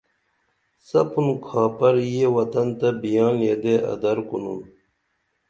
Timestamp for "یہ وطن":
2.13-2.67